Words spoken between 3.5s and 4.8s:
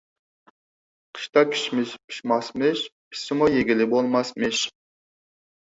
يېگىلى بولماسمىش.